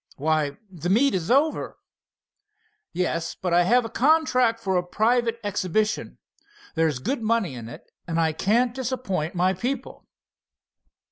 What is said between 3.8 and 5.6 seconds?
a contract for a private